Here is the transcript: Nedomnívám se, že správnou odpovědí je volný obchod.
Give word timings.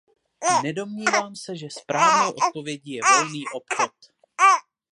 Nedomnívám 0.63 1.35
se, 1.35 1.55
že 1.55 1.67
správnou 1.69 2.33
odpovědí 2.47 2.91
je 2.91 3.01
volný 3.13 3.43
obchod. 3.55 3.91